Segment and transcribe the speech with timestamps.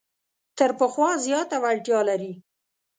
[0.57, 2.33] تر پخوا زیاته وړتیا لري.